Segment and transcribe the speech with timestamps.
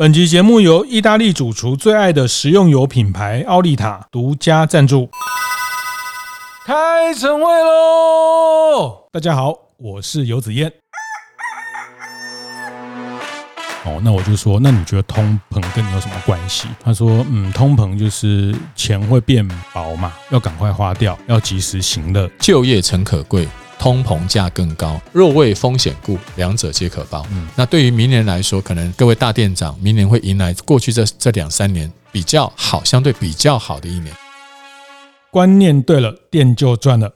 [0.00, 5.10] 本集节目由意大利主厨最爱的食用油品牌奥利塔独家赞助。
[6.64, 9.04] 开晨会喽！
[9.12, 10.72] 大家好，我是游子燕。
[13.84, 16.66] 哦，那我就说，那你觉得通膨跟你有什么关系？
[16.82, 22.26] 他说，嗯，通膨就是钱会变薄嘛，要赶快花掉，要及时行乐。
[22.38, 23.46] 就业诚可贵。
[23.80, 27.26] 通膨价更高，若为风险故，两者皆可包。
[27.32, 34.14] 嗯，那对于明年来说，可能各位大店长明年会迎来过去这这两三年比较好，相对比较好的一年。
[35.30, 37.10] 观念对了，店就赚了。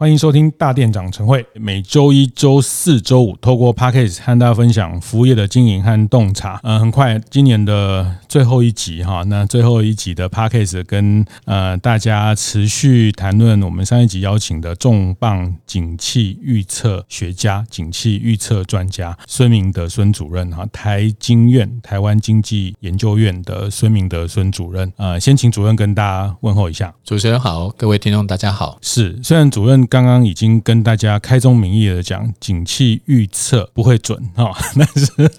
[0.00, 6.58] 欢迎收听大店长晨会，每周一、周四、周五，透过 Podcast 和大家分享服务业的经营和洞察。
[6.62, 24.90] 呃，很快，今年的最后一集哈，那最后一集的 Podcast 跟呃大家持续谈论我们上一集邀请的重磅景气预测学家、景气预测专家孙明德孙主任哈，台经院台湾经济研究院的孙明德孙主任。
[24.96, 26.94] 呃，先请主任跟大家问候一下。
[27.04, 28.78] 主持人好，各位听众大家好。
[28.80, 29.86] 是，虽然主任。
[29.90, 35.30] 刚刚已经跟大家开宗明义的讲，景气预测不会准哈， 但是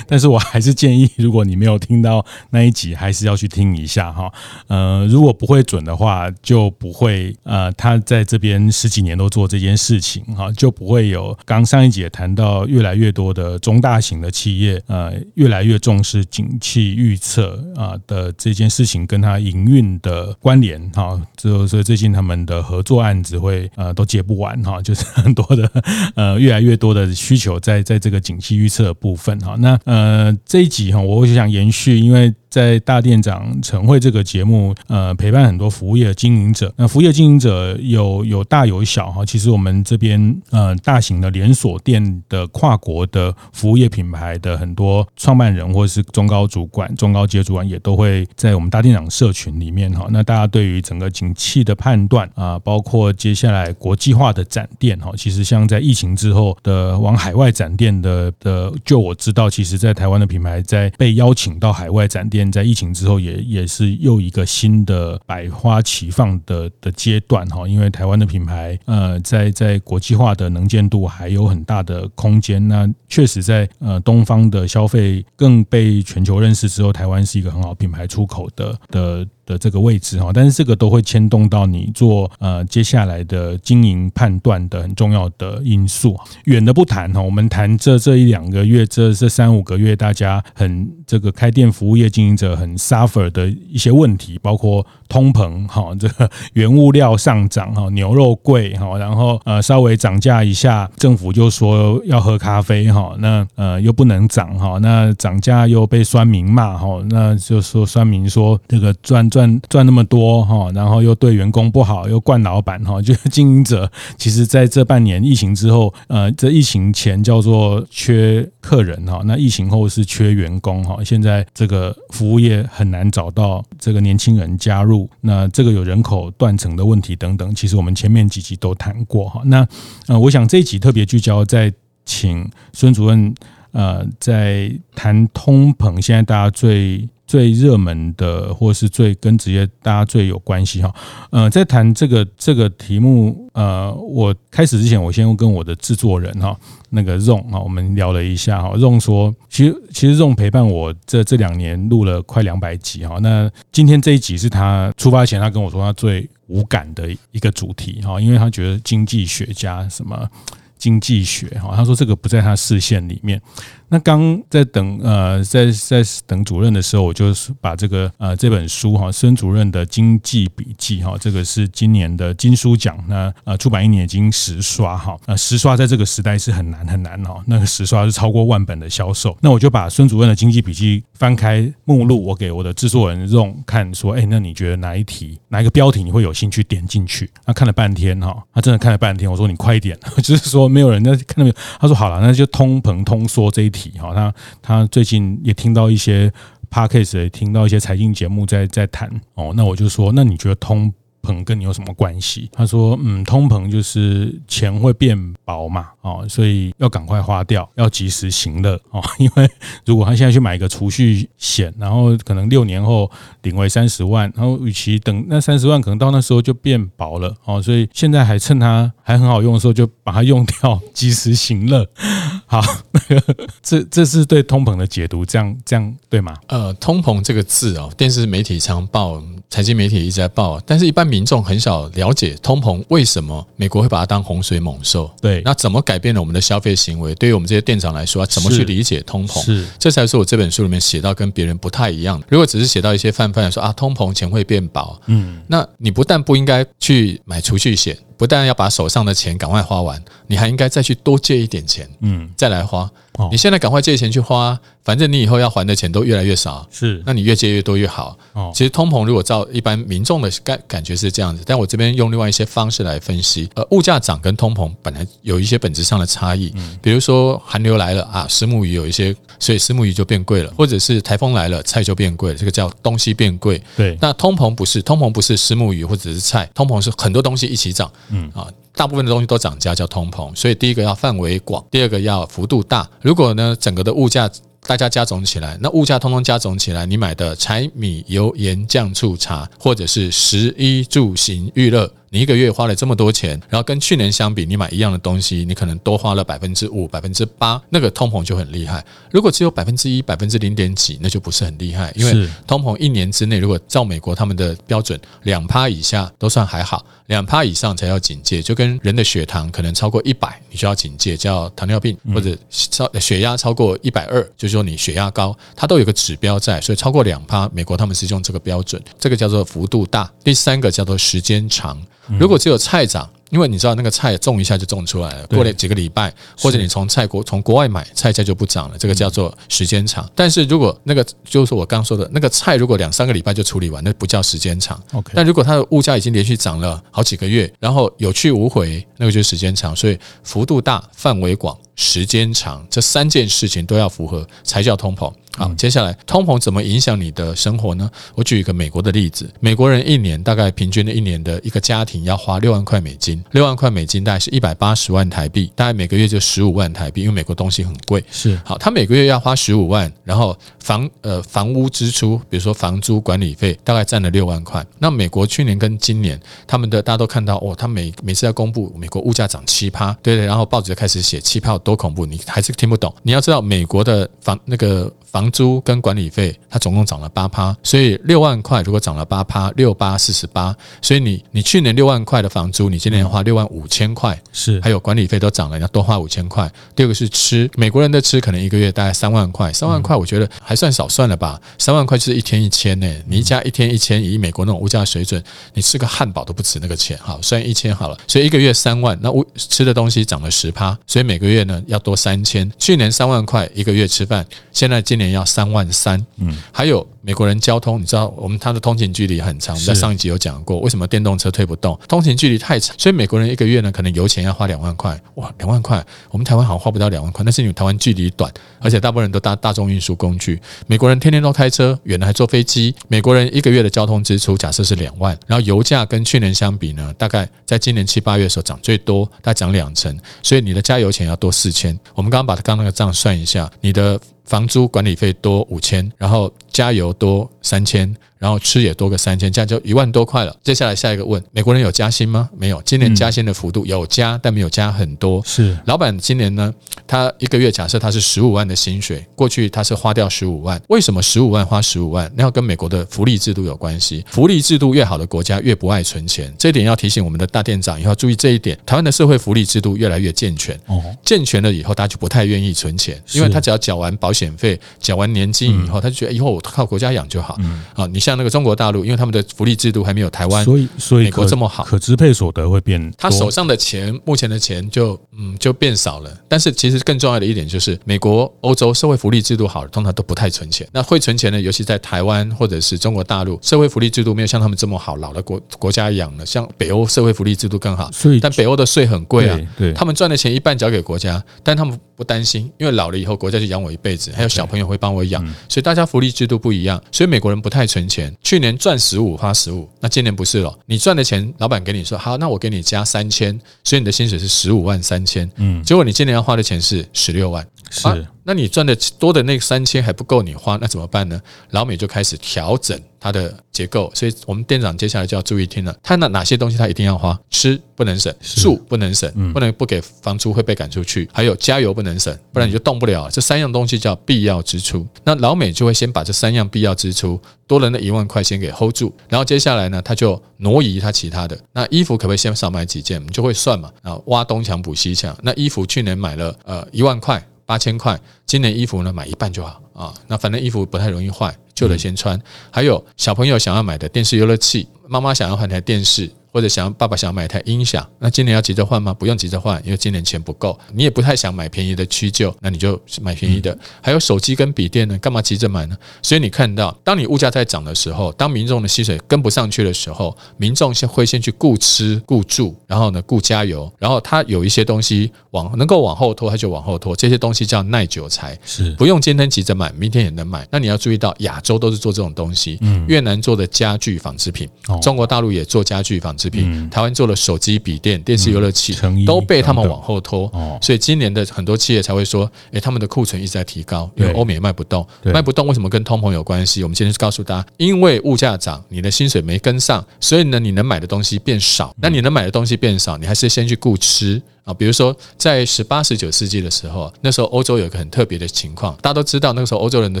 [0.08, 4.32] 但是我还是建议，如果你没有听到那一集，还是要去听一下哈。
[4.66, 21.20] 呃，如果不会准的话，就不会呃，他在这边十几年都做这件事情哈，就不会有刚上一集也谈到，越来越多的中大型的企业呃，越来越重视景气预测啊的这件事情跟他营运的关联哈。
[21.36, 23.70] 就所以最近他们的合作案子会。
[23.84, 25.70] 呃都接不完哈，就是很多的
[26.14, 29.54] 呃，越来越多的需求在在这个景气预测的部分哈。
[29.58, 32.32] 那呃这一集哈，我就想延续，因为。
[32.54, 36.72] 在大店长晨会这个节目，呃，陪伴很多服务业经营者。
[36.76, 39.26] 那服务业经营者有有大有小哈。
[39.26, 50.06] 其实我们这边呃，大型的连锁店的跨国的服务业品牌的很多创办人或者是中高主管、中高阶主管也都会在我们大店长社群里面哈。
[50.12, 62.43] 那大家对于整个景气的判断啊，包括接下来国际化的展店哈，其实像在疫情之后的往海外展店的的，就我知道，其实在台湾的品牌在被邀请到海外展店。
[62.50, 72.66] 在疫情之后也，也是又一个新的百花齐放的的阶段哈，因为台湾的品牌呃，在在国际化的能见度还有很大的空间。
[72.68, 79.26] 那确实在呃东方的消费更被全球认识之后，台湾是一个很好品牌出口的的。
[79.46, 86.18] 的这个位置哈，但是这个都会牵动到你做呃接下来的经营判断的很重要的因素。
[86.44, 109.28] 远的不谈哈，我们谈这这一两个月，这这三五个月，大家很这个开店服务业经营者很 suffer 的一些问题，包括通膨哈，这个原物料上涨哈，牛肉贵哈，然后呃稍微涨价一下，政府就说要喝咖啡哈，那呃又不能涨哈，那涨价又被酸民骂哈，那就说酸民说这个赚。
[109.34, 113.90] 赚赚那么多哈，然后又对员工不好，又惯老板哈，就是 经营者。
[114.16, 121.02] 其实在这半年疫情之后，呃，这疫情前叫做缺客人哈，那疫情后是缺员工哈。
[121.02, 127.52] 现在这个服务业很难找到这个年轻人加入，那这个有人口断层的问题等等。
[127.56, 129.42] 其实我们前面几集都谈过哈。
[129.46, 129.66] 那
[130.06, 131.72] 呃，我想这一集特别聚焦在
[132.04, 133.34] 请孙主任
[133.72, 137.08] 呃，在谈通膨，现在大家最。
[137.26, 140.94] 最热门的，或是最跟职业大家最有关系哈，
[141.30, 146.54] 呃，在谈这个这个题目，呃，我开始之前，我先跟我的制作人哈，
[146.90, 148.74] 那个 Ron 哈，我们聊了一下哈。
[148.76, 160.28] 荣说，其实其实荣陪伴我这这两年录了快两百集哈，那今天这一集是他出发前他跟我说他最无感的一个主题哈，因为他觉得经济学家什么
[160.76, 163.40] 经济学哈，他说这个不在他视线里面。
[163.88, 179.36] 那刚在等呃，在在等主任的时候，我就是把这个呃这本书哈，孙主任的经济笔记哈，这个是今年的金书奖，那呃出版一年已经十刷哈，呃十刷在这个时代是很难很难哈，那个十刷是超过万本的销售。
[179.40, 187.30] 那我就把孙主任的经济笔记翻开目录，我给我的制作人用看，说，哎，那你觉得哪一题哪一个标题你会有兴趣点进去？
[187.44, 189.30] 他看了半天哈，他真的看了半天。
[189.30, 191.54] 我说你快一点， 就是说没有人在看到没有？
[191.80, 193.90] 他说好了，那就通膨通缩这一题。
[193.98, 196.32] 哈，他他最近也听到一些
[196.70, 200.92] p a c k a g e 也听到一些财经节目在在谈哦，那我就说，那你觉得通
[201.24, 202.50] 膨跟你有什么关系？
[202.52, 209.50] 他说，嗯，通膨就是钱会变薄嘛，哦，所以要赶快花掉，要及时行乐哦，因为
[209.86, 213.10] 如果他现在去买一个储蓄险，然后可能六年后
[213.42, 221.86] 领回三十万，然后与其等那三十万，可能到那时候就变薄了哦，所以现在还趁它还很好用的时候就把它用掉，及时行乐。
[222.46, 222.60] 好，
[222.92, 226.34] 那个这这是对通膨的解读，这样这样对吗？
[226.48, 235.08] 呃，通膨这个字哦，电视媒体常报，财经媒体一直在报，但是一般民众很少了解通膨为什么美国会把它当洪水猛兽。
[235.22, 237.14] 对，那怎么改变了我们的消费行为？
[237.14, 239.40] 对于我们这些店长来说，怎么去理解通膨？
[239.44, 242.20] 是，这才是我这本书里面写到跟别人不太一样。
[242.28, 247.96] 如果只是写到一些泛泛的说啊，通膨钱会变薄，嗯，那你不但不应该去买储蓄险。
[248.16, 252.90] 不但要把手上的钱赶快花完，你还应该再去多借一点钱，嗯，再来花。
[253.30, 258.18] 你现在赶快借钱去花，反正你以后要还的钱都越来越少，是，那你越借越多越好。
[258.32, 263.48] 哦，其实通膨如果照一般民众的感感觉是这样子，但我这边用另外一些方式来分析。
[263.54, 273.62] 呃，物价涨跟通膨本来有一些本质上的差异，嗯比如说寒流来了啊，石目鱼有一些，所以石目鱼就变贵了，或者是台风来了，菜就变贵了，这个叫东西变贵。
[273.76, 277.88] 对，那通膨不是，通膨不是石目鱼或者是菜，通膨是很多东西一起涨。
[278.10, 282.88] 嗯啊，大部分的东西都涨价叫通膨，所以第一个要范围广，第二个要幅度大。
[283.00, 284.30] 如果呢，整个的物价
[284.66, 291.90] 大家加总起来，那物价通通加总起来，你买的柴米油盐酱醋茶，或者是食衣住行娱乐。
[292.14, 298.84] 你一个月花了这么多钱，然后跟去年相比，你买一样的东西，你可能多花了百分之五、百分之八，那个通膨就很厉害。
[299.10, 301.92] 如果只有百分之一、百分之零点几，那就不是很厉害。
[301.96, 308.40] 因为通膨一年之内，如果照美国他们的标准，两趴以下都算还好，两趴以上才要警戒。
[308.40, 320.08] 就跟人的血糖可能超过一百，你就要警戒，叫糖尿病或者超血压超过一百二，就是说你血压高，它都有个指标在，所以超过两趴，美国他们是用这个标准，这个叫做幅度大。
[320.22, 321.76] 第三个叫做时间长。
[322.18, 330.08] 如果只有菜涨，因为你知道那个菜种一下就种出来了，过了几个礼拜，或者你从菜国从国外买菜价就不涨了，这个叫做时间长。
[330.14, 334.80] 但是如果那个就是我刚说的那个菜，如果两三个礼拜就处理完，那不叫时间长。
[334.92, 339.74] OK，但如果它的物价已经连续涨了好几个月，然后有去无回，那个就是时间长。
[339.74, 345.12] 所以幅度大、范围广、时间长这三件事情都要符合，才叫通膨。
[345.36, 347.90] 好，接下来通膨怎么影响你的生活呢？
[348.14, 358.04] 我举一个美国的例子，美国人一年大概平均的一年的一个家庭要花六万块美金，六万块美金大概是一百八十万台币，大概每个月就十五万台币，因为美国东西很贵。
[358.12, 364.64] 是，好，他每个月要花十五万，然后房呃房屋支出，比如说房租管理费，大概占了六万块。
[364.78, 372.94] 那美国去年跟今年他们的大家都看到哦，他每每次要公布美国物价涨七趴，对对，然后报纸就开始写七趴有多恐怖，你还是听不懂。
[373.02, 374.92] 你要知道美国的房那个。
[375.14, 386.50] 房租跟管理费，它总共涨了八趴，所以六万块如果涨了八趴，六八四十八，所以你你去年六万块的房租，你今年花六万五千块，是还有管理费都涨了，你要多花五千块。
[386.74, 395.22] 第二个是吃，美国人的吃可能一个月大概三万块，三万块我觉得还算少算了吧，三万块就是一天一千呢，你一家一天一千，以美国那种物价水准，
[395.54, 405.13] 你吃个汉堡都不止那个钱，好，算一千好了，所以一个月三万，那物吃的东西涨了十趴，所以每个月呢要多三千，去年三万块一个月吃饭，现在今年。
[405.14, 411.78] 要三万三，嗯，还有美国人交通，你知道我们他的通勤距离很长，我们在上一集有讲过，为什么电动车推不动？
[411.88, 431.78] 通勤距离太长，所以美国人一个月呢，可能油钱要花两万块，哇，两万块，我们台湾好像花不到两万块，但是因为台湾距离短，而且大部分人都搭大众运输工具，美国人天天都开车，远的还坐飞机，美国人一个月的交通支出假设是两万，然后油价跟去年相比呢，大概在今年七八月的时候涨最多，大概涨两成，所以你的加油钱要多四千。
[431.94, 434.00] 我们刚刚把刚刚那个账算一下，你的。
[434.24, 437.94] 房租管理费多五千，然后加油多三千。
[438.18, 440.34] 然后吃也多个三千，这样就一万多块了。
[440.42, 442.28] 接下来下一个问：美国人有加薪吗？
[442.36, 445.22] 没有，今年加薪的幅度有加，但没有加很多。
[445.24, 446.52] 是老板今年呢，
[446.86, 450.60] 他一个月假设他是十五万的薪水，过去他是花掉十五万。
[450.68, 452.10] 为什么十五万花十五万？
[452.16, 454.04] 那要跟美国的福利制度有关系。
[454.10, 458.58] 福利制度越好的国家越不爱存钱，这一点要提醒我们的大店长以后要注意这一点。
[458.64, 467.36] 台湾的社会福利制度越来越健全，哦健全了以后，大家就不太愿意存钱，因为他只要缴完保险费、缴完年金以后，他就觉得以后我靠国家养就好。
[467.40, 468.14] 嗯啊，你像。
[468.16, 476.16] 那个中国大陆，因为他们的福利制度还没有台湾，所以所以美国这么好，可支配所得会变，他手上的钱，目前的钱就嗯就变少了。
[476.28, 480.64] 但是其实更重要的一点就是，美国、欧洲社会福利制度好，通常都不太存钱。
[480.70, 486.24] 那会存钱的，尤其在台湾或者是中国大陆，社会福利制度没有像他们这么好，老的国国家养了。
[486.24, 498.14] 像北欧社会福利制度更好，所以但北欧的税很贵啊，对，他们赚的钱一半交给国家，但他们不担心，因为老了以后国家就养我一辈子，还有小朋友会帮我养，所以大家福利制度不一样，所以美国人不太存钱。
[498.22, 500.56] 去年赚十五花十五，那今年不是了。
[500.66, 505.30] 你赚的钱，老板给你说好，那我给你加三千，所以你的薪水是十五万三千。
[505.36, 507.46] 嗯，结果你今年要花的钱是十六万。
[507.70, 508.06] 是。
[508.24, 511.20] 那你赚的多的那三千还不够你花，那怎么办呢？
[511.50, 517.18] 老美就开始调整它的结构，所以我们店长接下来就要注意听了，他那哪些东西他一定要花？
[517.30, 523.10] 吃不能省，住不能省，不能不给房租会被赶出去，还有加油不能省，不然你就动不了。
[523.10, 524.86] 这三样东西叫必要支出。
[525.04, 531.38] 那老美就会先把这三样必要支出多了那一万块先给 hold 住，然后接下来呢，他就挪移他其他的。
[531.52, 533.02] 那衣服可不可以先少买几件？
[533.04, 535.14] 你就会算嘛，啊，挖东墙补西墙。
[535.22, 537.22] 那衣服去年买了呃一万块。
[537.46, 539.94] 八千块，今年衣服呢买一半就好啊。
[540.08, 542.20] 那反正衣服不太容易坏，旧的先穿。
[542.50, 546.10] 还有小朋友想要买的电视游乐器，妈妈想要换台电视。
[546.34, 548.92] 或者想要爸爸想要买一台音响，那今年要急着换吗？
[548.92, 550.58] 不用急着换，因为今年钱不够。
[550.72, 553.56] 你也不太想买便宜的屈就，那你就买便宜的。
[553.80, 555.76] 还有手机跟笔电呢，干嘛急着买呢？
[556.02, 566.96] 所以你看到，当你物价在涨的时候，当民众的薪水跟不上去的时候，民众先会先去顾吃顾住，然后呢顾加油，然后他有一些东西往能够往后拖，他就往后拖。
[566.96, 570.44] 这些东西叫耐久财，是不用今天急着买，明天也能买。
[570.50, 574.48] 那你要注意到，亚洲都是做这种东西，越南做的家具纺织品，
[574.82, 576.30] 中国大陆也做家具纺织。
[576.34, 578.74] 品，台湾做了手机、笔电、电视、游乐器，
[579.06, 580.28] 都被他们往后拖，
[580.60, 586.62] 所以今年的很多企业才会说，诶，他们的库存一直在提高，因为欧美也卖不动，卖不动为什么跟通膨有关系？
[586.62, 594.20] 我们今天是告诉大家，因为物价涨，你的薪水没跟上，所以呢，你能买的东西变少，那你能买的东西变少，你还是先去顾吃。
[594.44, 600.00] 啊，比如说在十八、十九世纪的时候，那时候欧洲有一个很特别的情况，大家都知道，那个时候欧洲人的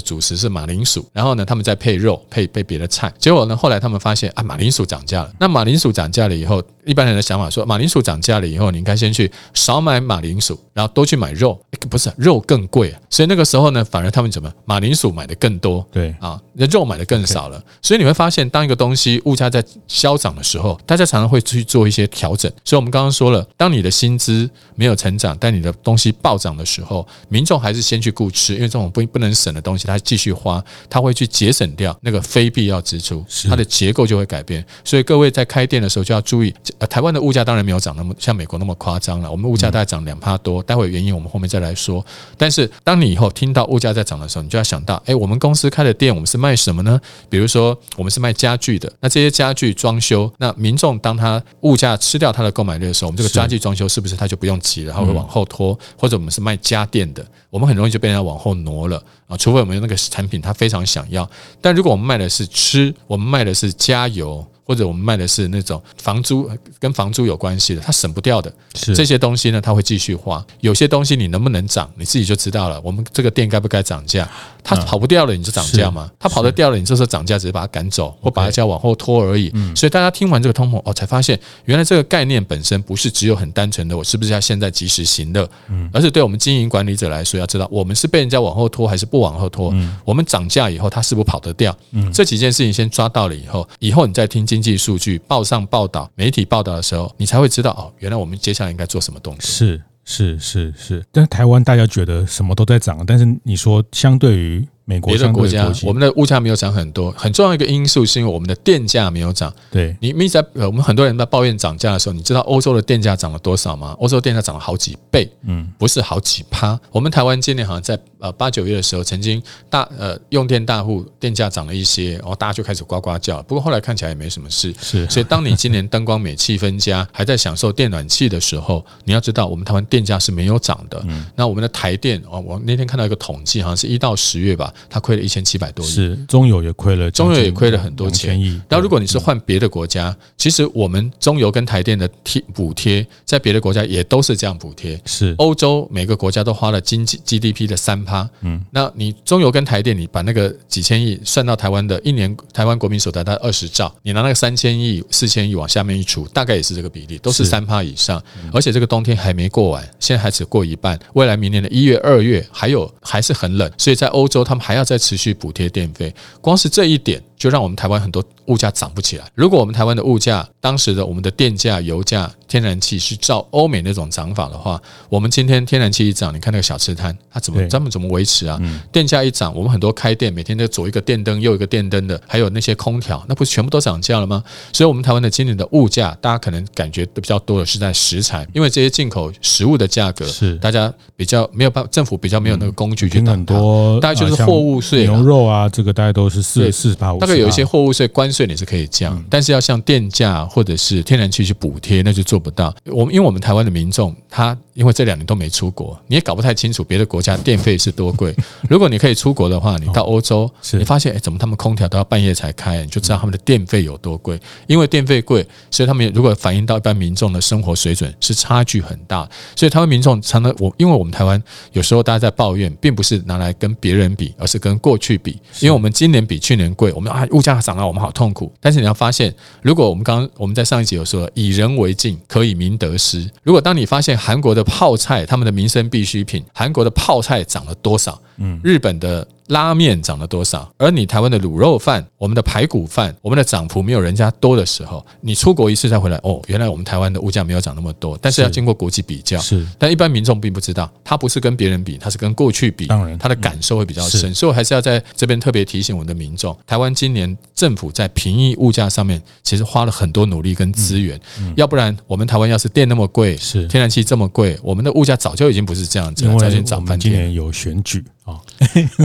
[0.00, 3.12] 主食是马铃薯，然后呢，他们在配肉，配配别的菜。
[3.18, 5.32] 结果呢，后来他们发现啊，马铃薯涨价了。
[5.40, 11.60] 那马铃薯涨价了以后，一般人的想法说，马铃薯涨价了以后，你应该先去少买马铃薯，然后多去买肉。
[11.90, 17.62] 不是，肉更贵，所以那个时候呢，反而他们怎么马铃薯买的更多，对啊，那肉买的更少了。
[17.82, 22.50] 所以你会发现，当一个东西物价在消涨的时候，大家常常会去做一些调整。
[22.64, 34.64] 所以我们刚刚说了，当你的薪资没有成长，但你的东西暴涨的时候，民众还是先去顾吃，因为这种不不能省的东西，他继续花，他会去节省掉那个非必要支出，它的结构就会改变。
[34.84, 42.04] 所以各位在开店的时候就要注意，呃，台湾的物价当然没有涨那么像美国那么夸张了，我们物价大概涨两帕多，待会原因我们后面再来说。
[42.36, 47.00] 但是当你以后听到物价在涨的时候，你就要想到，哎，我们公司开的店，我们是卖什么呢？
[47.28, 54.82] 比如说我们是卖家具的，那这些家具装修，那民众当他物价吃掉他的购买力的时候，我们这个家具装修是不是他就不用急？
[54.84, 57.24] 然后会往后拖，或者我们是卖家电的，
[57.54, 59.36] 我们很容易就被人家往后挪了啊！
[59.36, 61.30] 除非我们那个产品他非常想要，
[61.60, 64.44] 但如果我们卖的是吃，我们卖的是加油。
[64.66, 70.42] 或者我们卖的是那种房租跟房租有关系的，它省不掉的，是这些东西呢，它会继续花。
[70.60, 72.80] 有些东西你能不能涨，你自己就知道了。
[72.82, 74.26] 我们这个店该不该涨价？
[74.62, 76.10] 它跑不掉了，你就涨价嘛。
[76.18, 79.52] 它跑得掉了，你这时候涨价只是把它赶走，或把它价往后拖而已。
[79.76, 85.46] 所以大家听完这个通膨哦，才发现原来这个概念本身不是只有很单纯的我是不是要现在及时行乐，
[85.92, 89.74] 而是对我们经营管理者来说，要知道我们是被人家往后拖还是不往后拖。
[90.04, 91.76] 我们涨价以后，它是不跑得掉？
[92.12, 94.44] 这几件事情先抓到了以后，以后你再听。
[94.44, 99.50] 经济数据报上报道，媒体报道的时候，你才会知道哦，原来我们接下来应该做什么东西。
[99.50, 104.64] 是是是是，但是台湾大家觉得什么都在涨，但是你说相对于。
[104.86, 107.10] 美国别的国家，我们的物价没有涨很多。
[107.12, 109.52] 很重要一个因素是因为我们的电价没有涨。
[109.70, 113.96] 对，你们在呃，我们很多人在抱怨涨价的时候，你知道欧洲的电价涨了多少吗？
[113.98, 116.78] 欧洲电价涨了好几倍，嗯，不是好几趴。
[116.90, 123.42] 我们台湾今年好像在呃八九月的时候，曾经大呃用电大户电价涨了一些，然后大家就开始呱呱叫。
[123.42, 124.74] 不过后来看起来也没什么事。
[124.80, 131.04] 是，所以当你今年灯光美、气分家，还在享受电暖气的时候，你要知道我们台湾电价是没有涨的。
[131.06, 134.72] 嗯，那我们的台电哦，我那天看到一个统计，好像是一到十月吧。
[134.88, 138.40] 它亏了一千七百多亿，是中油也亏了，中油也亏了很多钱。
[138.70, 144.98] 然后如果你是换别的国家，其实我们中油跟台电的贴补贴，在别的国家也都是这样补贴。
[145.04, 148.13] 是欧洲每个国家都花了经济 GDP 的三趴。
[148.42, 158.22] 嗯，那你中油跟台电，你把那个几千亿算到台湾的一年，台湾国民所得大概二十兆，你拿那个三千亿、四千亿往下面一除，大概也是这个比例，都是三趴以上。
[158.52, 167.22] 而且这个冬天还没过完，现在还只过一半，未来明年的一月、二月还有还是很冷，所以在欧洲他们还要再持续补贴电费，光是这一点。
[167.36, 169.24] 就让我们台湾很多物价涨不起来。
[169.34, 174.80] 如果我们台湾的物价，当时的我们的电价、油价、天然气是照欧美那种涨法的话，
[175.10, 178.58] 我们今天天然气一涨，你看那个小吃摊，它怎么他们怎么维持啊？
[178.90, 184.42] 电价一涨，我们很多开店每天都左一个电灯右一个电灯的，还有那些空调，那不是全部都涨价了吗？
[184.72, 197.20] 所以，我们台湾的今年的物价，大家可能感觉比较多的是在食材，因为这些进口食物的价格是大家比较没有办法，政府比较没有那个工具去挡很多，大概就是货物税、牛肉啊，这个大概都是四四十八五。
[197.36, 202.72] 有一些货物税、关税你是可以降，但是要像电价或者是天然气去补贴，那就做不到。
[202.84, 208.32] 我们因为我们台湾的民众，他因为这两年都没出国，你也搞不太清楚别的国家电费是多贵。
[208.70, 214.38] 如果你可以出国的话，你到欧洲，你发现诶，怎么他们空调都要半夜才开，你就知道他们的电费有多贵。
[214.68, 219.28] 因为电费贵，所以他们如果反映到一般民众的生活水准是差距很大。
[219.56, 221.42] 所以台湾民众常常我，因为我们台湾
[221.72, 225.32] 有时候大家在抱怨，并不是拿来跟别人比，而是跟过去比。
[225.58, 228.52] 因为我们今年比去年贵，我们啊物价涨了，我们好痛苦。
[228.60, 233.30] 但是你要发现，如果我们刚刚我们在上一集有说，以人为镜，可以明得失。
[233.42, 238.20] 如果当你发现韩国的泡菜，他们的民生必需品，韩国的泡菜涨了多少？
[238.36, 239.26] 嗯，日本的。
[239.48, 240.72] 拉面涨了多少？
[240.78, 248.18] 而你台湾的卤肉饭、我们的排骨饭、我们的涨幅没有人家多的时候，你出国一次再回来，哦，原来我们台湾的物价没有涨那么多。
[248.20, 249.66] 但是要经过国际比较，是。
[249.78, 252.86] 但一般民众并不知道，他不是跟别人比，他是跟过去比。
[252.86, 254.34] 当然，他的感受会比较深。
[254.34, 261.20] 所以我还是要在这边特别提醒我们的民众：台湾今年政府在平抑物价上面，其实花了很多努力跟资源。
[261.56, 267.12] 要不然，我们台湾要是电那么贵，是天然气这么贵，我们的物价早就已经不是这样子了，早就涨翻天。
[267.12, 268.02] 今年有选举。
[268.24, 268.40] 啊，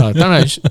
[0.01, 0.61] 啊， 当然是，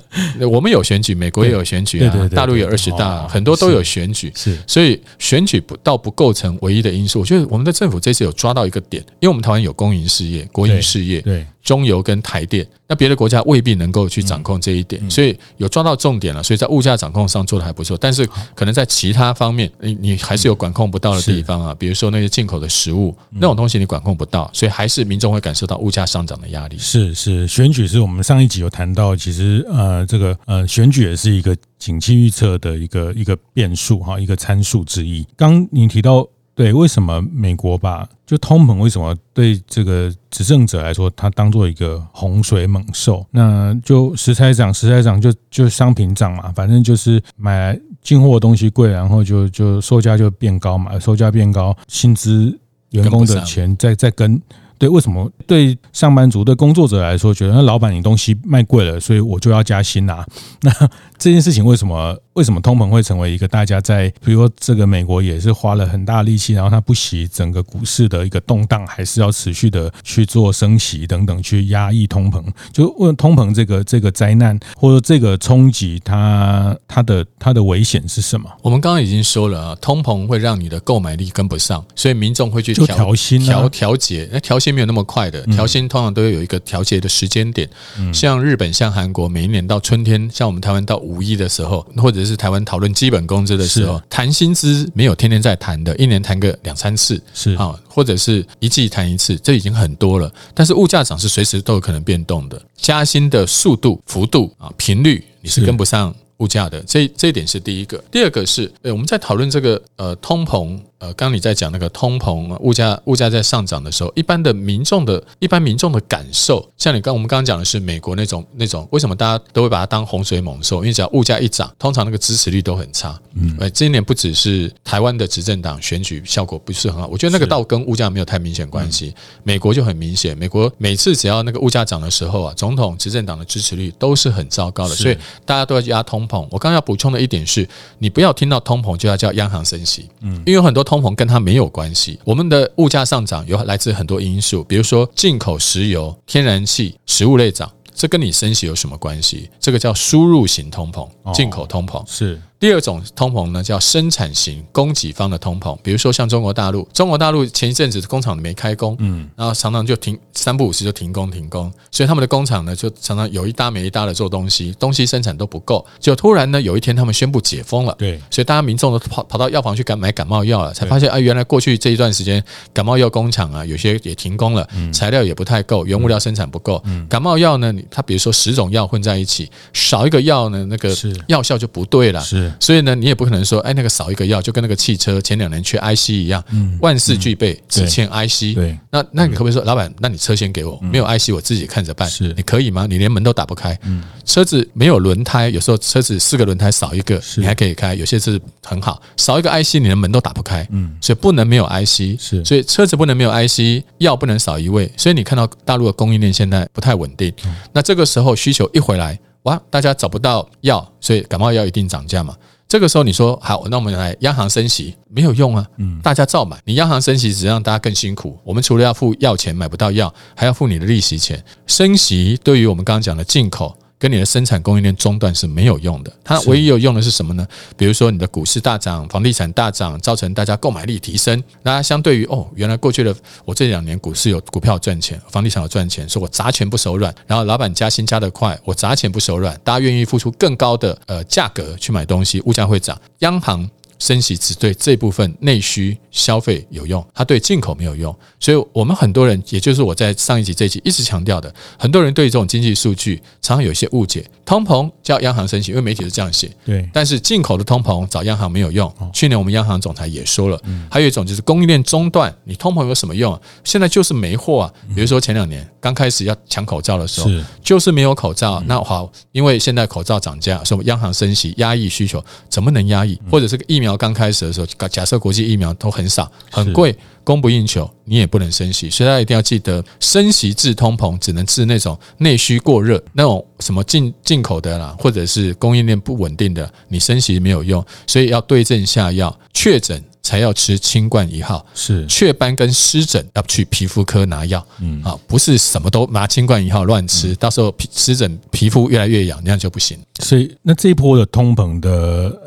[0.51, 7.19] 我们有选举，美国也有选举啊，大陆有二十大，很多都有选举，是，所以选举不倒不构成唯一的因素。
[7.19, 11.45] 我觉得我们的政府这次有抓到一个点，因为我们台湾有公营事业、国营事业，对。
[11.61, 18.25] 中油跟台电，那别的国家未必能够去掌控这一点，所以有抓到重点了，所以在物价掌控上做的还不错，但是
[18.55, 26.77] 可能在其他方面，你你还是有管控不到的地方啊，比如说那些进口的食物那种东西你管控不到，所以还是民众会感受到物价上涨的压力。
[26.77, 35.25] 是是，选举是我们上一集有谈到，其实呃这个呃选举也是一个景气预测的一个一个变数哈，一个参数之一。
[35.35, 36.27] 刚你提到。
[36.59, 38.79] 对，为什么美国把就通膨？
[38.79, 43.25] 为什么对这个执政者来说，它当做一个洪水猛兽？
[43.31, 52.53] 那就食材涨，食材涨就就商品涨嘛，反正就是买来进货的东西贵，然后就就售价就变高嘛，售价变高，薪资
[52.89, 54.41] 员工的钱再再跟。
[54.77, 60.25] 对，为什么对上班族、对工作者来说，觉得那老板你东西卖贵了，所以我就要加薪啊？
[60.61, 60.71] 那
[61.19, 72.41] 这件事情为什么为什么通膨会成为一个大家在，比如说这个美国也是花了很大力气，然后它不惜整个股市的一个动荡，还是要持续的去做升息等等，去压抑通膨？
[72.71, 78.49] 就问通膨这个这个灾难或者这个冲击，它它的它的危险是什么？
[78.61, 84.69] 我们刚刚已经说了啊，通膨会让你的购买力跟不上，所以民众会去调调薪、调调节，那调薪。
[84.69, 87.67] 没有那么快的调薪，通常都有一个调节的时间点。
[88.13, 100.31] 像日本、像韩国，每一年到春天，像我们台湾到五一的时候，或者是台湾讨论基本工资的时候，谈薪资没有天天在谈的，一年谈个两三次，是啊，或者是一季谈一次，这已经很多了。
[100.53, 106.79] 但是物价涨是随时都有可能变动的，加薪的速度、幅度啊、频率，你是跟不上物价的。
[106.81, 107.97] 这这一点是第一个。
[108.11, 110.79] 第二个是，呃，我们在讨论这个呃通膨。
[110.99, 120.77] 呃，刚刚你在讲那个通膨物价物价在上涨的时候，一般的民众的一般民众的感受，像你刚我们刚刚讲的是美国那种那种，为什么大家都会把它当洪水猛兽？
[120.79, 123.17] 因为只要物价一涨，通常那个支持率都很差。
[123.35, 129.15] 嗯，哎，今年不只是台湾的执政党选举效果不是很好，我觉得那个倒跟物价没有太明显关系。
[129.43, 136.41] 美国就很明显，美国每次只要那个物价涨的时候啊，总统执政党的支持率都是很糟糕的，所以大家都要压通膨。
[136.51, 137.65] 我刚刚要补充的一点是，
[137.99, 140.83] 你不要听到通膨就要叫央行升息，嗯，因为有很多。
[140.89, 149.51] 通膨跟它没有关系，我们的物价上涨有来自很多因素，比如说进口石油、天然气、食物类涨，这跟你升息有什么关系？
[149.59, 152.41] 这个叫输入型通膨，进口通膨是。
[152.59, 172.43] 第二种通膨呢，叫生产型供给方的通膨，比如说像中国大陆，中国大陆前一阵子工厂没开工，嗯，然后常常就停三不五时就停工停工，所以他们的工厂呢就常常有一搭没一搭的做东西，东西生产都不够，就突然呢有一天他们宣布解封了，对，所以大家民众都跑跑到药房去感买感冒药了，才发现啊，原来过去这一段时间
[172.73, 180.93] 感冒药工厂啊有些也停工了，材料也不太够，原物料生产不够，感冒药呢，它比如说十种药混在一起，少一个药呢，那个
[181.27, 182.48] 药效就不对了，是。
[182.59, 186.43] 所以呢，你也不可能说，哎，那个少一个药，就跟那个汽车前两年缺 IC 一样，
[186.81, 188.55] 万事俱备，只欠 IC。
[188.55, 192.09] 对，那那你可不可以说，老板，那你车先给我，没有 IC 我自己看着办。
[192.09, 192.85] 是，你可以吗？
[192.89, 193.77] 你连门都打不开。
[194.25, 197.93] 车子没有轮胎，有时候车子四个轮胎少一个，你还可以开。
[197.95, 200.67] 有些车子很好，少一个 IC，你连门都打不开。
[200.71, 202.19] 嗯，所以不能没有 IC。
[202.19, 204.91] 是，所以车子不能没有 IC，药不能少一味。
[204.97, 207.33] 所以你看到大陆的供应链现在不太稳定。
[207.73, 209.17] 那这个时候需求一回来。
[209.43, 212.35] 哇，大家找不到药，所以感冒药一定涨价嘛。
[212.67, 216.61] 这个时候你说好，那我们来央行升息没有用啊，嗯，大家照买。
[216.65, 218.37] 你央行升息只让大家更辛苦。
[218.43, 221.43] 我们除了要付药钱买不到药，还要付你的利息钱。
[221.65, 223.75] 升息对于我们刚刚讲的进口。
[223.99, 226.11] 跟你的生产供应链中断是没有用的。
[226.23, 227.45] 它唯一有用的是什么呢？
[227.77, 231.43] 比如说你的股市大涨，房地产大涨，造成大家购买力提升。
[231.61, 237.13] 那相对于哦，原来过去的我这两年股市有股票赚钱，房地产有赚钱，所以我砸钱不手软。
[237.27, 242.99] 然后老板加薪加得快，我砸钱不手软，大家愿意付出更高的呃价格去买东西，物价会涨。
[243.19, 243.69] 央行。
[243.99, 248.15] 升息只对这部分内需消费有用，它对进口没有用。
[248.39, 254.25] 所以，我们很多人，也就是我在上一集、这一集一直强调的，很多人对这种经济数据常常有一些误解。
[254.45, 256.49] 通膨叫央行升息，因为媒体是这样写。
[256.65, 256.89] 对。
[256.93, 258.91] 但是进口的通膨找央行没有用。
[259.13, 260.59] 去年我们央行总裁也说了，
[260.89, 263.39] 还有一种就是供应链中断，你通膨有什么用？
[263.63, 264.73] 现在就是没货啊。
[264.95, 267.29] 比如说前两年刚开始要抢口罩的时候，
[267.61, 268.63] 就是没有口罩。
[268.65, 273.19] 那好，因为现在口罩涨价，所以央行升息压抑需求，怎么能压抑？
[273.29, 273.88] 或者是个疫苗。
[273.97, 278.89] 刚开始的时候，假设国际疫苗都很少、很贵、供不应求，你也不能升息。
[278.89, 287.85] 所以大家一定要记得，升息治通膨只能治那种内需过热、那种什么进进口的啦，或者是供应链不稳定的，你升息没有用。
[288.07, 290.03] 所以要对症下药，确诊。
[290.29, 299.97] 才要吃清冠一号，是雀斑跟湿疹要去皮肤科拿药，嗯啊，不是什么都拿清冠一号乱吃，到时候皮湿疹皮肤越来越痒，那样就不行。
[300.19, 301.89] 所以那这一波的通膨的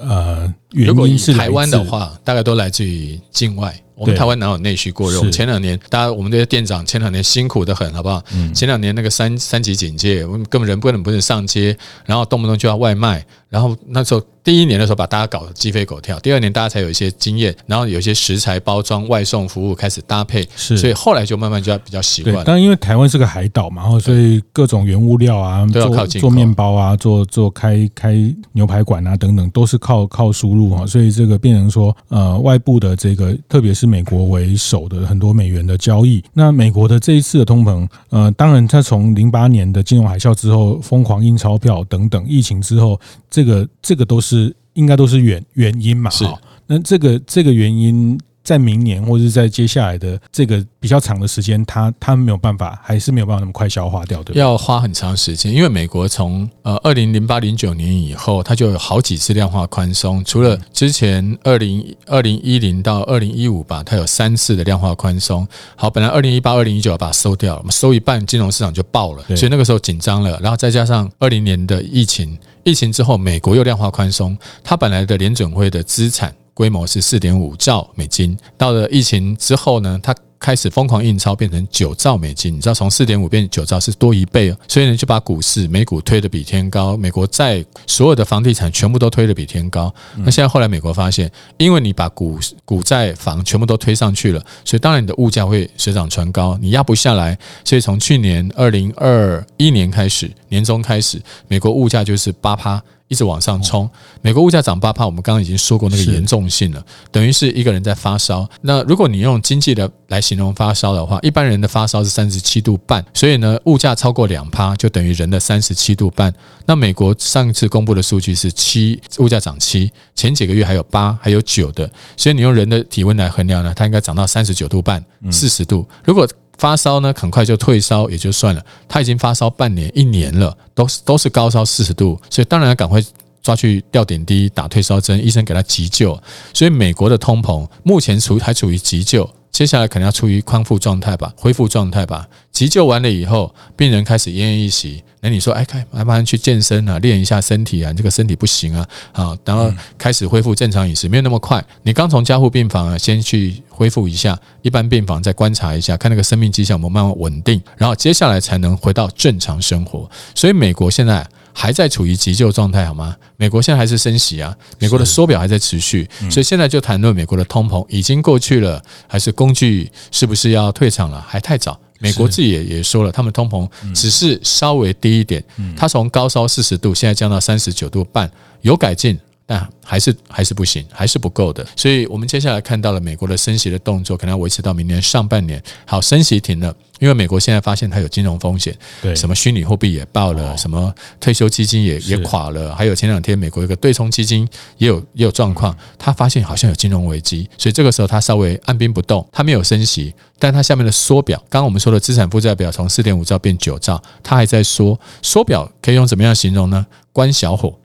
[0.00, 3.76] 呃原因是台湾的话，大概都来自于境外。
[3.94, 5.30] 我们台湾哪有内需过热？
[5.30, 8.20] 前两年，大家我们这些店长前两年辛苦的很，好不好？
[8.34, 22.42] 嗯前两年那个三三级警戒，我们根本人不能不能上街，然后动不动就要外卖，然后那时候第一年的时候把大家搞得鸡飞狗跳，第二年大家才有一些经验，然后有一些食材包装、外送服务开始搭配，是，所以后来就慢慢就要比较习惯。
[22.44, 28.16] 但因为台湾是个海岛嘛，然后所以各种原物料啊，都要靠做面包啊，做做开开
[28.50, 33.92] 牛排馆啊等等，都是靠靠输入啊，所以这个变成说呃外部的这个，特别是。
[33.92, 44.31] 美国为首的很多美元的交易，那美国的这一次的通膨，呃，当然，它从零八年的金融海啸之后疯狂印钞票等等，疫情之后，这个这个都是
[44.74, 46.10] 应该都是原原因嘛？
[46.10, 46.24] 是，
[46.66, 48.18] 那这个这个原因。
[48.44, 65.46] 在明年或者是在接下来的这个比较长的时间，它它没有办法，还是没有办法那么快消化掉，对，要花很长时间，因为美国从呃二零零八零九年以后，它就有好几次量化宽松，除了之前二零二零一零到二零一五吧，它有三次的量化宽松。
[65.76, 70.36] 好，本来二零一八二零一九把它收掉了，收一半，金融市场就爆了，所以那个时候紧张了。
[70.42, 76.34] 然后再加上二零年的疫情，疫情之后美国又量化宽松，它本来的联准会的资产。
[76.54, 82.52] 规模是四点五兆美金，到了疫情之后呢，它开始疯狂印钞，变成九兆美金。
[82.52, 84.56] 你知道，从四点五变九兆是多一倍哦。
[84.66, 89.94] 所以呢，就把股市、美股推得比天高，美国债、所有的房地产全部都推得比天高。
[90.16, 97.38] 那现在后来美国发现，因为你把股股债房全部都推上去了，所以当然你的物价会水涨船高，你压不下来。
[97.64, 102.82] 所以从去年二零二一年开始，年中开始，美国物价就是八趴。
[103.12, 103.88] 一直往上冲，
[104.22, 108.48] 美国物价涨八趴，我们刚刚已经说过那个严重性了，等于是一个人在发烧。
[108.62, 116.32] 那如果你用经济的来形容发烧的话，一般人的发烧是三十七度半，所以呢，物价超过两趴就等于人的三十七度半。
[116.64, 125.86] 那美国上一次公布的数据是七，物价涨七，前几个月还有八，还有九的，所以你用人的体温来衡量呢，它应该涨到三十九度半，四十度。
[126.02, 126.26] 如果
[126.62, 128.64] 发烧呢，很快就退烧也就算了。
[128.86, 133.02] 他已经发烧半年、一年了，都是都是高烧四十度，所以当然要赶快
[133.42, 136.16] 抓去吊点滴、打退烧针，医生给他急救。
[136.54, 139.28] 所以美国的通膨目前处还处于急救。
[139.50, 142.28] 接下来可能要处于康复状态吧，恢复状态吧。
[142.52, 145.02] 急救完了以后，病人开始奄奄一息。
[145.22, 151.64] 那你说，哎，开，慢慢去健身啊，练一下身体啊，这个身体不行啊，好，然后开始恢复正常饮食，没有那么快。
[151.84, 160.10] 你刚从加护病房啊，先去恢复一下，一般病房再观察一下，看那个生命迹象有没有慢慢稳定，然后接下来才能回到正常生活。
[160.34, 161.26] 所以美国现在。
[161.54, 163.14] 还在处于急救状态，好吗？
[163.36, 171.22] 美国现在还是升息啊，美国的缩表还在持续，所以现在就谈论美国的通膨已经过去了，还是工具是不是要退场了？
[171.28, 171.78] 还太早。
[172.02, 175.42] 美国自己也也说了，他们通膨只是稍微低一点，
[175.76, 178.28] 它从高烧四十度现在降到三十九度半，
[178.62, 179.16] 有改进。
[179.46, 181.66] 但还是还是不行，还是不够的。
[181.76, 185.62] 所以，我们接下来看到了美国的升息的动作，可能要维持到明年上半年。
[185.84, 206.86] 好，升息停了，因为美国现在发现它有金融风险，对，什么虚拟货币也爆了，什么退休基金也也垮了，还有前两天美国一个对冲基金也有也有状况，他发现好像有金融危机，所以这个时候他稍微按兵不动，他没有升息，但他下面的缩表，刚刚我们说的资产负债表从四点五兆变九兆，他还在缩，缩表可以用怎么样形容呢？
[207.12, 207.81] 关小火。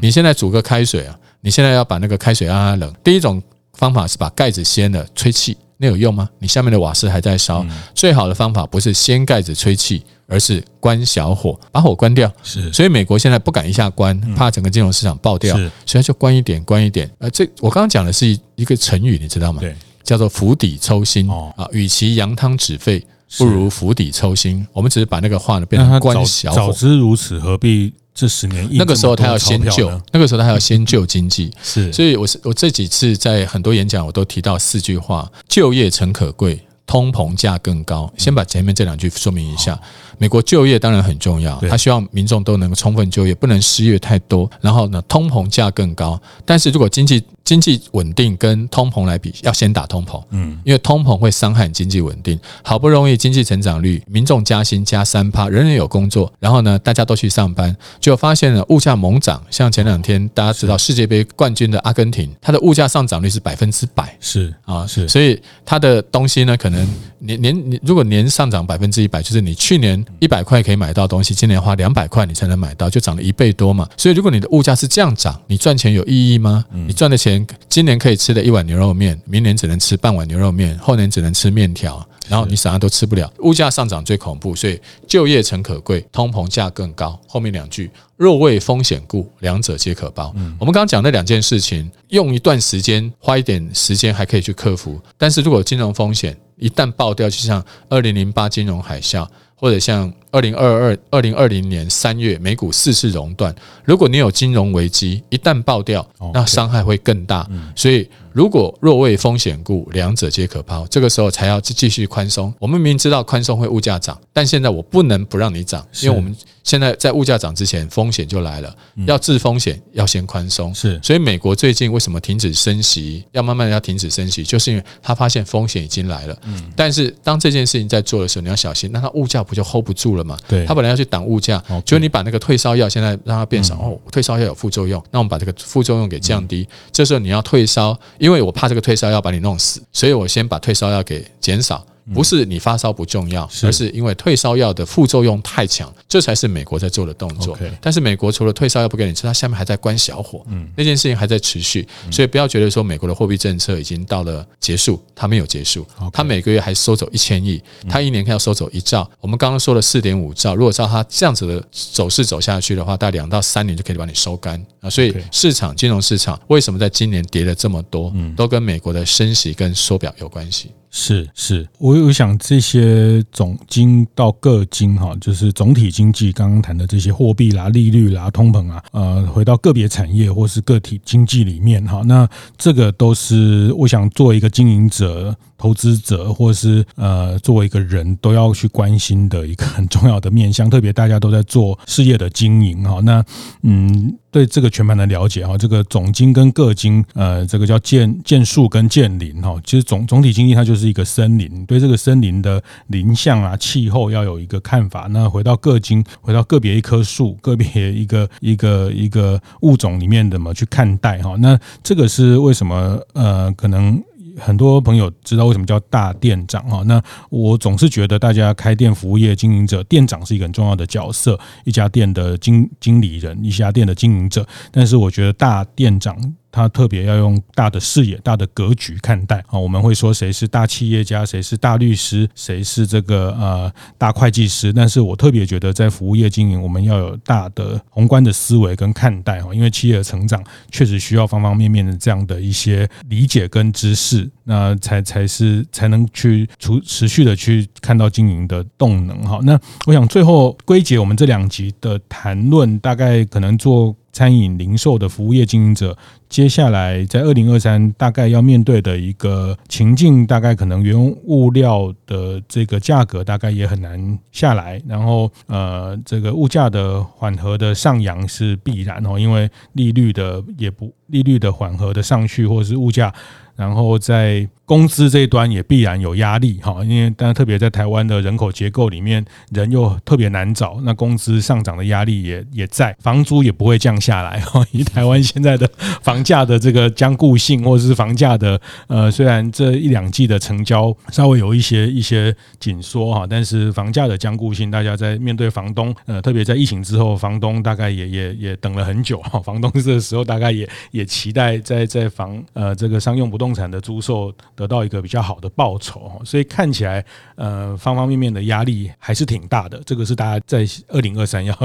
[0.00, 2.94] 你现在煮个开水啊，你现在要把那个开水让它冷。
[3.02, 3.42] 第一种
[3.74, 6.28] 方法是把盖子掀了，吹气，那有用吗？
[6.38, 7.64] 你下面的瓦斯还在烧。
[7.94, 12.30] 最好的方法不是掀盖子吹气，而是关小火，把火关掉。
[12.42, 17.10] 是，所以美国现在不敢一下关，怕整个金融市场爆掉，是所以就关一点，关一点。
[17.18, 19.60] 呃，这我刚刚讲的是一个成语，你知道吗？
[19.60, 21.28] 对，叫做釜底抽薪。
[21.30, 23.02] 哦啊，与其扬汤止沸，
[23.38, 24.66] 不如釜底抽薪。
[24.72, 26.56] 我们只是把那个话呢变成关小火。
[26.56, 28.68] 早知如此，何必这十年？
[28.72, 31.50] 那个时候他要先救，那个时候他要先救经济。
[31.62, 38.12] 是，所以我是我这几次在很多演讲，我都提到四句话：就业诚可贵，通膨价更高。
[38.16, 39.80] 先把前面这两句说明一下。
[40.20, 44.48] 美国就业当然很重要，他希望民众都能够充分就业，不能失业太多。
[44.60, 46.20] 然后呢，通膨价更高。
[46.44, 52.38] 但是如果经济经济稳定跟通膨来比，要先打通膨，嗯，因为通膨会伤害经济稳定。
[52.62, 59.42] 好不容易经济成长率，民众加薪加三趴，人人有工作，然后呢，大家都去上班，就发现了物价猛涨。
[59.48, 65.08] 像前两天大家知道世界杯冠军的阿根廷，它的物价上涨率是百分之百，是啊，是。
[65.08, 66.86] 所以它的东西呢，可能
[67.20, 70.04] 年年你如果年上涨百分之一百，就是你去年。
[70.18, 73.88] 一百块可以买到东西，今年花两百块你才能买到，就涨了一倍多嘛。
[73.96, 76.64] 所以如果你的物价是这样涨，你赚钱有意义吗？
[76.86, 83.32] 你赚的钱，今年可以吃的一碗牛肉面，明年只能吃半碗牛肉面，后年只能吃面条，然后你啥都吃不了。
[83.38, 87.18] 物价上涨最恐怖，所以就业诚可贵，通膨价更高。
[87.26, 90.34] 后面两句，若为风险故，两者皆可包。
[90.58, 95.00] 我们刚刚讲那两件事情，用一段时间，花一点时间还可以去克服。
[95.16, 99.26] 但是如果金融风险一旦爆掉，就像二零零八金融海啸。
[99.56, 107.48] 或者像二零二二、二零二零年三月美股四次熔断，如果你有金融危机，一旦爆掉，那伤害会更大。
[107.74, 108.08] 所以。
[108.32, 110.86] 如果若为风险故，两者皆可抛。
[110.86, 112.54] 这个时候才要继续宽松。
[112.60, 118.72] 我们明明知道宽松会物价涨，但现在我不能不让你涨，因为我们现在在物价涨之前，风险就来了。
[119.04, 120.72] 要治风险，要先宽松。
[120.72, 126.38] 是，所以美国最近为什么停止升息，要慢慢要停止升息，就是因为他发现风险已经来了。
[126.44, 126.70] 嗯。
[126.76, 130.36] 但是当这件事情在做的时候，你要小心，那它物价不就 hold 不住了吗？
[130.48, 130.64] 对。
[130.66, 136.68] 他本来要去挡物价，就是你把那个退烧药现在让它变少，哦，退烧药有副作用，那我们把这个副作用给降低。
[136.92, 137.98] 这时候你要退烧。
[138.18, 141.84] 因为我怕这个退烧药把你弄死，所以我先把退烧药给减少。
[142.14, 147.58] 不是你发烧不重要，而是因为退烧药的副作用太强，这才是美国在做的动作。
[147.80, 151.86] 但是美国除了退烧药不给你吃，它下面还在关小火，嗯那件事情还在持续。
[152.10, 159.08] 所以不要觉得说美国的货币政策已经到了结束，它没有结束，它每个月还收走一千亿，它一年要收走一兆。
[159.20, 164.90] 我们刚刚说了四点五兆，如果照它这样子的走势走下去的话，大概两到三年就可以把你收干啊。
[164.90, 170.70] 所以市场金融市场为什么在今年跌了这么多，都跟美国的升息跟缩表有关系。
[170.90, 185.36] 是是，我我想这些总经到个经哈，就是总体经济刚刚谈的这些货币啦、利率啦、通膨啊，呃，回到个别产业或是个体经济里面哈，那这个都是我想作为一个经营者。
[185.60, 192.98] 投资者或是呃，作为一个人都要去关心的一个很重要的面向，特别大家都在做事业的经营哈。
[193.02, 193.22] 那
[193.60, 199.54] 嗯，对这个全盘的了解哈，这个总经跟各经，呃，这个叫建建树跟建林哈。
[199.64, 205.08] 其实总总体经济它就是一个森林，对这个森林的林相啊、气候要有一个看法。
[205.10, 211.34] 那回到各经，回到个别一棵树、个别一个一个一个物种里面怎么去看待哈？
[211.38, 213.00] 那这个是为什么？
[213.14, 214.02] 呃，可能。
[214.38, 216.82] 很多朋友知道为什么叫大店长哈？
[216.86, 224.46] 那我总是觉得大家开店服务业经营者，店长是一个很重要的角色，一家店的经经理人，一家店的经营者。
[224.70, 226.16] 但是我觉得大店长。
[226.52, 229.58] 他特别要用大的视野、大的格局看待啊。
[229.58, 234.72] 我们会说谁是大企业家，谁是大律师，谁是这个呃大会计师。
[234.72, 239.54] 但是我特别觉得，在服务业经营，我们要有大的宏观的思维跟看待哈。
[239.54, 249.38] 因为企业的成长确实需要方方面面的这样的一些理解跟知识，那才才是才能去持持续的去看到经营的动能哈。
[249.42, 253.94] 那我想最后归结我们这两集的谈论，大概可能做。
[254.12, 255.96] 餐饮零售的服务业经营者，
[256.28, 273.12] 接下来在二零二三大概要面对的一个情境，大概可能原物料的这个价格大概也很难下来，然后呃，这个物价的缓和的上扬是必然哦，因为利率的也不利率的缓和的上去，或者是物价。
[273.60, 284.64] 然后在工资这一端也必然有压力哈，因为但特别在台湾的人口结构里面，人又特别难找，那工资上涨的压力也也在，房租也不会降下来哈。
[284.72, 285.68] 以台湾现在的
[286.02, 307.04] 房价的这个僵固性，或者是房价的呃，虽然这一两季的成交稍微有一些一些紧缩哈，但是房价的僵固性，大家在面对房东呃，特别在疫情之后，房东大概也也也等了很久哈，房东这个时候大概也也期待在在房呃这个商用不动产的租售得到一个比较好的报酬，所以看起来
[307.36, 309.80] 呃方方面面的压力还是挺大的。
[309.84, 311.56] 这个是大家在二零二三要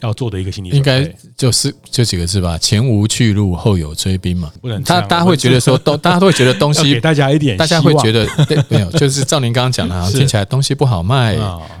[0.00, 1.04] 要做的一个心理应该
[1.36, 4.52] 就是就几个字吧：前无去路，后有追兵嘛。
[4.60, 11.34] 不能，他大家会觉得说，东大家都会觉得东西 给大家一点，大家会觉得对，没有，就是照您刚刚讲的，听起来东西不好卖，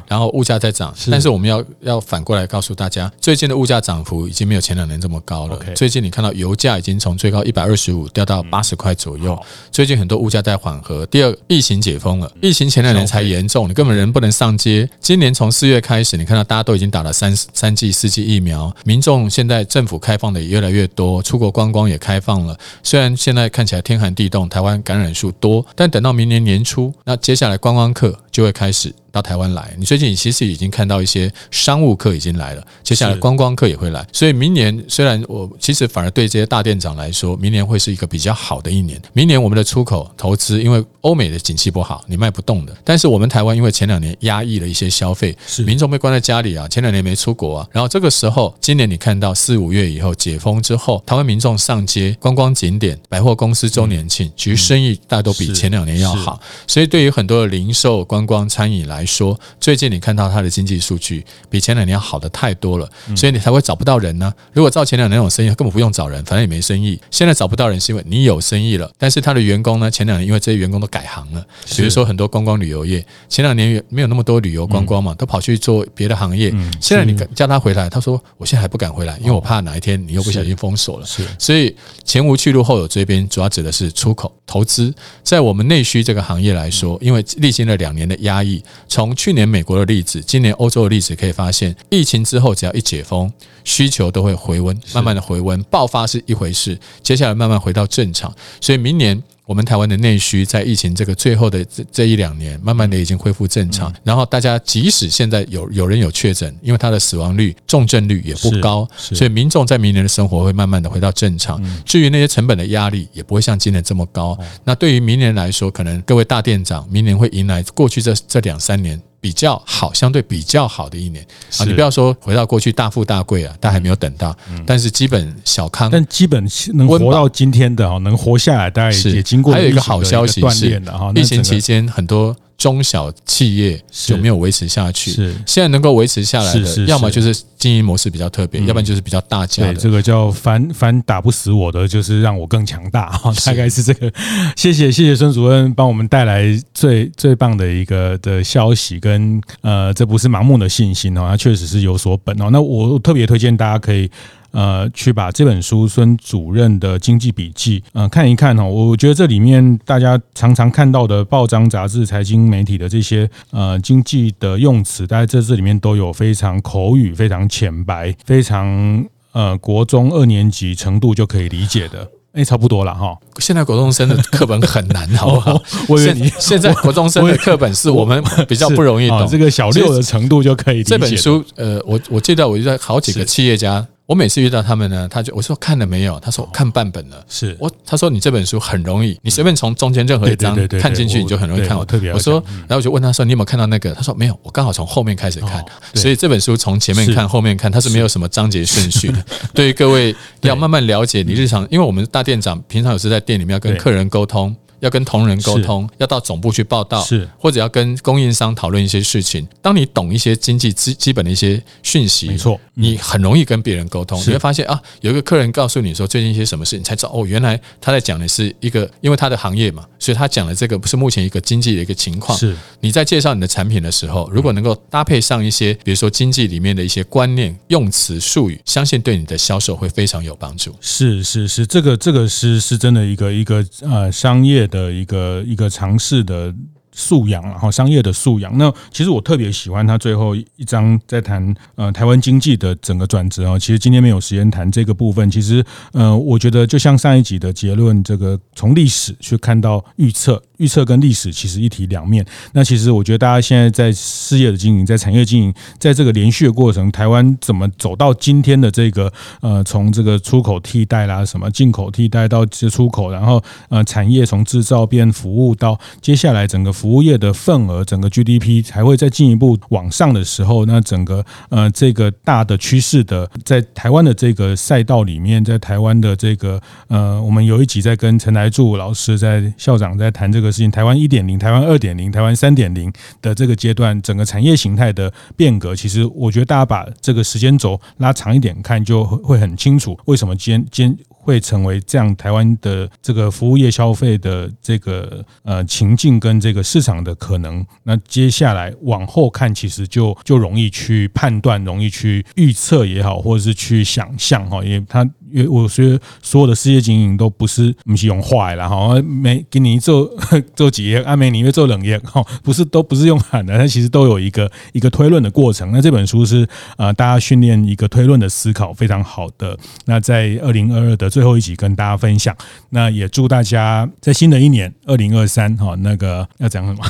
[0.06, 0.94] 然后物价在涨。
[1.10, 5.58] 但是我们要要反过来告诉大家，最近的物价涨幅已经没有前两年这么高了。
[5.74, 9.40] 最近你看到油价已经从最高一百二十五掉到八十块左右。
[9.70, 11.04] 最近很多物价在缓和。
[11.06, 14.88] 第二，疫情解封了，疫情前两年才严重，你根本人不能上街。
[15.00, 22.56] 今年从四月开始，你看到大家都已经打了三三剂、四剂疫苗，民众现在政府开放的也越来越多，出国观光也开放了。
[22.82, 28.92] 虽然现在看起来天寒地冻，台湾感染数多，但等到明年年初，那接下来观光客就会开始。
[29.14, 39.00] 到台湾来，你最近其实已经看到一些商务客已经来了，接下来观光客也会来，所以明年虽然我其实反而对这些大店长来说，明年会是一个比较好的一年。
[39.12, 45.62] 明年我们的出口投资，因为欧美的景气不好，你卖不动的，但是我们台湾因为前两年压抑了一些消费，是。
[45.62, 64.32] 民众被关在家里啊，前两年没出国啊，然后这个时候今年你看到四五月以后解封之后，台湾民众上街观光景点、百货公司周年庆，其实生意大都比前两年要好，所以对于很多的零售、观光、餐饮来说，最近你看到它的经济数据比前两年好的太多了，所以你才会找不到人呢。
[64.52, 67.00] 如果照前两年那种生意，根本不用找人，反正也没生意。
[67.10, 69.90] 现在找不到人是因为你有生意了，但是他的员工呢？
[69.90, 76.50] 前两年因为这些员工都改行了，比如说很多观光旅游业，前两年没有那么多旅游观光嘛，都跑去做别的行业。
[76.80, 81.06] 现在你叫他回来，他说我现在还不敢回来，因为我怕哪一天你又不小心封锁了。
[81.06, 84.92] 是，所以前无去路，后有追兵，主要指的是出口投资。
[85.22, 93.32] 在我们内需这个行业来说，因为历经了两年的压抑，从去年美国的例子，今年欧洲的例子可以发现，疫情之后只要一解封，
[93.64, 98.34] 需求都会回温，慢慢的回温，爆发是一回事，接下来慢慢回到正常。
[98.60, 103.92] 所以明年我们台湾的内需在疫情这个最后的这这一两年，慢慢的已经恢复正常。
[104.02, 111.62] 然后大家即使现在有有人有确诊，因为他的死亡率、重症率也不高，所以民众在明年的生活会慢慢的回到正常。
[111.84, 114.38] 至于那些成本的压力，也不会像今年这么高。
[114.64, 119.00] 那对于明年来说，可能各位大店长，明年会迎来过去这这两三年。
[119.24, 121.64] 比较好，相对比较好的一年啊！
[121.64, 124.36] 你不要说回到过去大富大贵啊，但还没有等到。
[124.66, 129.54] 但是基本小康，但基本能活到今天的哈，能活下来，大概也经过。
[129.54, 130.78] 还有一个好消息是，
[131.14, 132.36] 疫情期间很多。
[132.64, 139.74] 中小企业有没有维持下去，是现在能够维持下来的，要么就是经营模式比较特别，要不然就是比较大家的。
[139.74, 144.10] 这个叫反反打不死我的，就是让我更强大， 大概是这个。
[144.56, 152.48] 谢谢谢谢孙主任帮我们带来最最棒的一个的消息，跟呃，这不是盲目的信心哦，它确实是有所本哦。
[152.50, 154.10] 那我特别推荐大家可以。
[154.54, 158.64] 呃，去把这本书孙主任的经济笔记，呃，看一看哦。
[158.64, 172.08] 我觉得这里面大家常常看到的报章、杂志、财经媒体的这些呃经济的用词，大家在这里面都有非常口语、非常浅白、非常呃国中二年级程度就可以理解的。
[172.34, 173.16] 哎，差不多了哈。
[173.38, 175.60] 现在国中生的课本很难，好不好？
[175.88, 180.90] 我以为你现在国中生的课本是我们比较不容易懂，这个小六的程度就可以理解。
[180.90, 183.86] 这本书，呃，我我记得我就在好几个企业家。
[184.06, 186.20] 我每次遇到他们呢，他就我说看了没有？
[186.20, 187.24] 他说我看半本了。
[187.26, 191.76] 是我他说你这本书很容易，你随便从中间任何一章看进去，你就很容易看。
[191.76, 193.92] 我特别我说，然后我就问他说你有没有看到那个？
[193.94, 195.64] 他说没有，我刚好从后面开始看。
[195.94, 199.24] 所以这本书从前面看后面看，它是没有什么章节顺序的。
[199.54, 204.54] 对于各位 要慢慢了解你日常，因为我们大店长平常有时在店里面要跟客人沟通。
[204.80, 209.48] 要跟同仁沟通，要到总部去报道，是或者要跟供应商讨论一些事情。
[209.62, 214.20] 当你懂一些经济基基本的一些讯息，没错，你很容易跟别人沟通。
[214.20, 222.36] 你会发现啊，有一个客人告诉你说最近一些什么事，你才知道哦，原来他在讲的是一个，因为他的行业嘛，所以他讲的这个不是目前一个经济的一个情况。
[222.38, 230.74] 是你在介绍你的产品的时候，如果能够搭配上一些，比如说经济里面的一些观念、用词、术语，相信对你的销售会非常有帮助。
[230.80, 236.52] 是是是，这个这个是是真的一个一个呃商业的一个一个尝试的
[236.94, 238.56] 素养，然后商业的素养。
[238.56, 243.58] 那其实我特别喜欢他最后一章在谈呃台湾经济的整个转折啊。
[243.58, 245.28] 其实今天没有时间谈这个部分。
[245.30, 250.42] 其实呃，我觉得就像上一集的结论，这个从历史去看到预测。
[250.58, 252.24] 预测跟历史其实一体两面。
[252.52, 290.94] 那其实我觉得大家现在在事业的经营，在产业经营，在这个连续的过程，台湾怎么走到今天的这个呃，从这个出口替代啦，什么进口替代到出口，然后呃产业从制造变服务到接下来整个服务业的份额，整个 GDP 才会再进一步往上的时候，那整个呃这个大的趋势的，在台湾的这个赛道里面，在台湾的这个呃，我们有一集在跟陈来柱老师在校长在谈这个事情，台湾一点零、台湾二点零、台湾三点零的这个阶段，整个产业形态的变革，其实我觉得大家把这个时间轴拉长一点看，就会很清楚为什么今今。
[291.24, 305.08] 会成为这样台湾的这个服务业消费的这个呃情境跟这个市场的可能，那接下来往后看，其实就就容易去判断，容易去预测也好，或者是去想象哈，因为它。
[305.34, 310.08] 因为我觉得所有的事业经营都不是不是用坏了哈，没给你做
[310.54, 315.72] 做几页，阿美你会做冷页哈，不是都不是用喊的，它其实都有一个一个推论的过程。
[315.72, 319.58] 那这本书是呃大家训练一个推论的思考非常好的。
[319.86, 322.36] 那在二零二二的最后一集跟大家分享，
[322.70, 326.84] 那也祝大家在新的一年二零二三哈，那个要讲什么？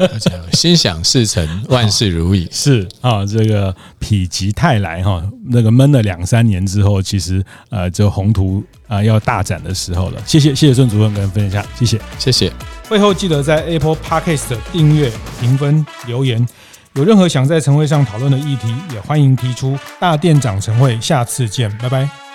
[0.12, 2.48] 要讲心想事成，万事如意。
[2.50, 7.44] 是啊，这个否极泰来哈，那个闷了两三年之后，其实。
[7.70, 10.22] 呃，就宏图啊要大展的时候了。
[10.26, 12.52] 谢谢，谢谢孙主任跟分享，谢谢，谢谢。
[12.88, 15.10] 会后记得在 Apple Podcast 订阅、
[15.40, 16.46] 评分、留言。
[16.94, 19.78] 有任何想在晨会上讨论的议题，也欢迎提出。
[20.00, 22.27] 大店长晨会，下次见，拜拜。